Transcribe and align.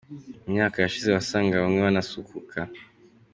Mu 0.43 0.49
myaka 0.55 0.77
yashize 0.83 1.07
wasangaga 1.09 1.63
bamwe 1.65 1.79
banasuhuka. 1.85 2.59